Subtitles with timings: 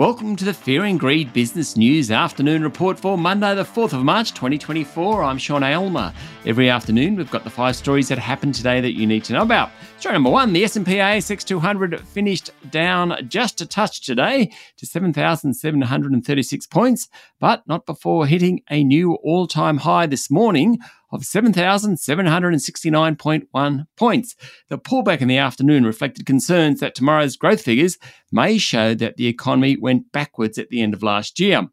[0.00, 4.02] Welcome to the Fear and Greed Business News Afternoon Report for Monday, the 4th of
[4.02, 5.22] March 2024.
[5.22, 6.14] I'm Sean Aylmer.
[6.46, 9.42] Every afternoon, we've got the five stories that happened today that you need to know
[9.42, 9.68] about.
[9.98, 16.66] Story number one, the S&P ASX 200 finished down just a touch today to 7,736
[16.68, 17.08] points,
[17.38, 20.78] but not before hitting a new all-time high this morning
[21.12, 24.36] of 7,769.1 points.
[24.68, 27.98] The pullback in the afternoon reflected concerns that tomorrow's growth figures
[28.32, 31.66] may show that the economy went backwards at the end of last year.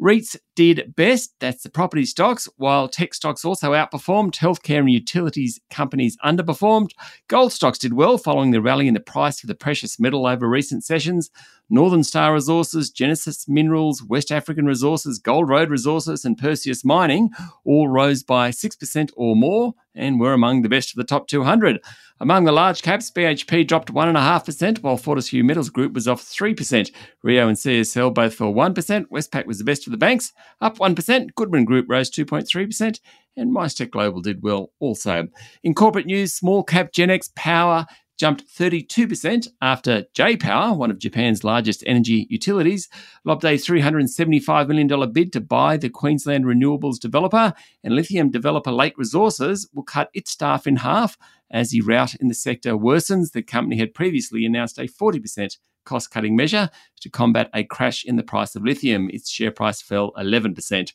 [0.00, 4.36] REITs did best, that's the property stocks, while tech stocks also outperformed.
[4.36, 6.90] Healthcare and utilities companies underperformed.
[7.28, 10.48] Gold stocks did well following the rally in the price of the precious metal over
[10.48, 11.30] recent sessions.
[11.70, 17.30] Northern Star Resources, Genesis Minerals, West African Resources, Gold Road Resources, and Perseus Mining
[17.64, 21.80] all rose by 6% or more and were among the best of the top 200.
[22.20, 26.90] Among the large caps, BHP dropped 1.5%, while Fortescue Metals Group was off 3%.
[27.22, 29.06] Rio and CSL both fell 1%.
[29.06, 31.34] Westpac was the best of the banks, up 1%.
[31.34, 33.00] Goodman Group rose 2.3%,
[33.36, 35.28] and WiseTech Global did well also.
[35.62, 37.86] In corporate news, small cap Genex Power
[38.18, 42.88] jumped 32% after J Power, one of Japan's largest energy utilities,
[43.24, 48.98] lobbed a $375 million bid to buy the Queensland renewables developer, and lithium developer Lake
[48.98, 51.16] Resources will cut its staff in half
[51.50, 53.32] as the rout in the sector worsens.
[53.32, 58.16] The company had previously announced a 40% cost cutting measure to combat a crash in
[58.16, 59.08] the price of lithium.
[59.10, 60.92] Its share price fell 11%.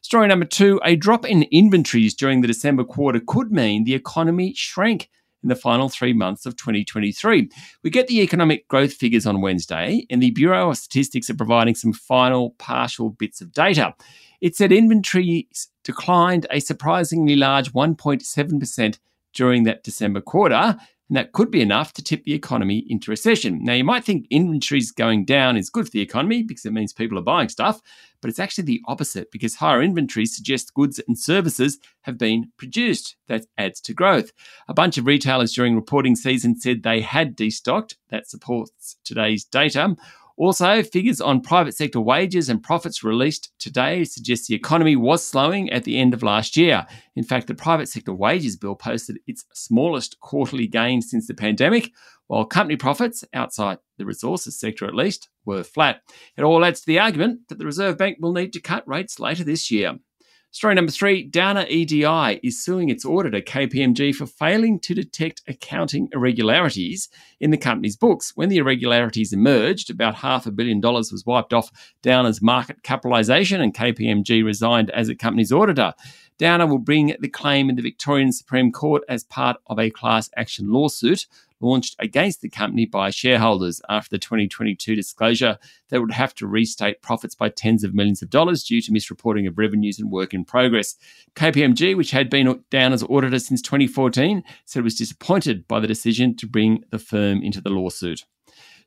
[0.00, 4.52] Story number two a drop in inventories during the December quarter could mean the economy
[4.54, 5.08] shrank
[5.44, 7.48] in the final three months of 2023.
[7.84, 11.76] We get the economic growth figures on Wednesday, and the Bureau of Statistics are providing
[11.76, 13.94] some final partial bits of data.
[14.40, 18.98] It said inventories declined a surprisingly large 1.7%
[19.34, 20.76] during that December quarter,
[21.08, 23.62] and that could be enough to tip the economy into recession.
[23.62, 26.92] Now, you might think inventories going down is good for the economy because it means
[26.92, 27.82] people are buying stuff,
[28.22, 33.16] but it's actually the opposite because higher inventories suggest goods and services have been produced.
[33.28, 34.32] That adds to growth.
[34.66, 37.96] A bunch of retailers during reporting season said they had destocked.
[38.08, 39.96] That supports today's data.
[40.36, 45.70] Also, figures on private sector wages and profits released today suggest the economy was slowing
[45.70, 46.84] at the end of last year.
[47.14, 51.92] In fact, the private sector wages bill posted its smallest quarterly gain since the pandemic,
[52.26, 56.00] while company profits, outside the resources sector at least, were flat.
[56.36, 59.20] It all adds to the argument that the Reserve Bank will need to cut rates
[59.20, 59.98] later this year.
[60.54, 66.08] Story number three Downer EDI is suing its auditor, KPMG, for failing to detect accounting
[66.12, 67.08] irregularities
[67.40, 68.30] in the company's books.
[68.36, 71.72] When the irregularities emerged, about half a billion dollars was wiped off
[72.02, 75.92] Downer's market capitalisation, and KPMG resigned as the company's auditor.
[76.38, 80.30] Downer will bring the claim in the Victorian Supreme Court as part of a class
[80.36, 81.26] action lawsuit
[81.64, 85.58] launched against the company by shareholders after the 2022 disclosure
[85.88, 89.48] that would have to restate profits by tens of millions of dollars due to misreporting
[89.48, 90.94] of revenues and work in progress.
[91.34, 95.86] KPMG, which had been down as auditor since 2014, said it was disappointed by the
[95.86, 98.24] decision to bring the firm into the lawsuit.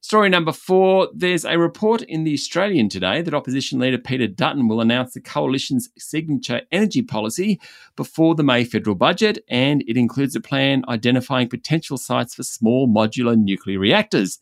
[0.01, 4.67] Story number four there's a report in The Australian today that opposition leader Peter Dutton
[4.67, 7.59] will announce the coalition's signature energy policy
[7.95, 12.87] before the May federal budget, and it includes a plan identifying potential sites for small
[12.87, 14.39] modular nuclear reactors.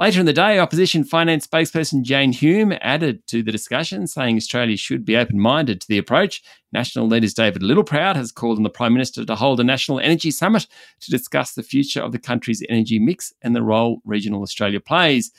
[0.00, 4.76] Later in the day, opposition finance spokesperson Jane Hume added to the discussion, saying Australia
[4.76, 6.42] should be open minded to the approach.
[6.72, 10.32] National leaders David Littleproud has called on the Prime Minister to hold a national energy
[10.32, 10.66] summit
[10.98, 15.30] to discuss the future of the country's energy mix and the role regional Australia plays.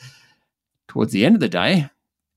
[0.88, 1.90] Towards the end of the day,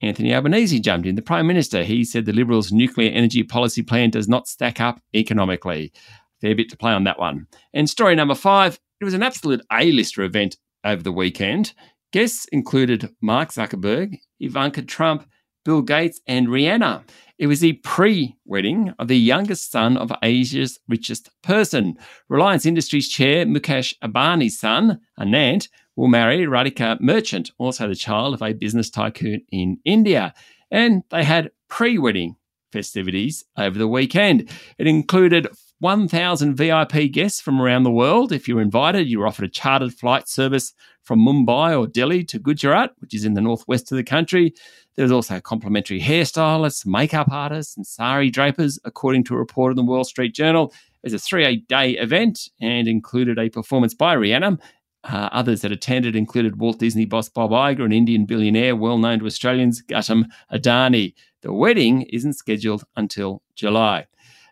[0.03, 1.85] Anthony Albanese jumped in, the Prime Minister.
[1.85, 5.93] He said the Liberals' nuclear energy policy plan does not stack up economically.
[6.41, 7.47] Fair bit to play on that one.
[7.73, 11.75] And story number five it was an absolute A-lister event over the weekend.
[12.11, 15.29] Guests included Mark Zuckerberg, Ivanka Trump,
[15.65, 17.03] Bill Gates, and Rihanna.
[17.39, 21.99] It was the pre wedding of the youngest son of Asia's richest person.
[22.29, 28.43] Reliance Industries chair Mukesh Ambani's son, Anant, will marry Radhika Merchant, also the child of
[28.43, 30.33] a business tycoon in India.
[30.71, 32.37] And they had pre wedding
[32.73, 34.51] festivities over the weekend.
[34.79, 35.49] It included
[35.81, 38.33] 1,000 VIP guests from around the world.
[38.33, 40.73] If you're invited, you're offered a chartered flight service
[41.05, 44.55] from Mumbai or Delhi to Gujarat, which is in the northwest of the country.
[44.97, 49.85] There's also complimentary hairstylists, makeup artists, and sari drapers, according to a report in the
[49.85, 50.75] Wall Street Journal.
[51.05, 54.59] It's a three day event and included a performance by Rihanna.
[55.05, 59.21] Uh, others that attended included Walt Disney boss Bob Iger and Indian billionaire, well known
[59.21, 61.15] to Australians, Gautam Adani.
[61.43, 64.07] The wedding isn't scheduled until July.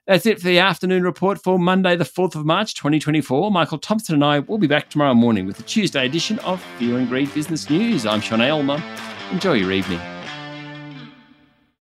[0.06, 3.50] That's it for the afternoon report for Monday, the 4th of March, 2024.
[3.50, 6.98] Michael Thompson and I will be back tomorrow morning with the Tuesday edition of Fear
[6.98, 8.06] and Greed Business News.
[8.06, 8.80] I'm Sean Aylmer.
[9.32, 9.98] Enjoy your evening.